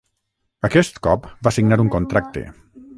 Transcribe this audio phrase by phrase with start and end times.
[0.69, 2.49] Aquest cop va signar un contracte.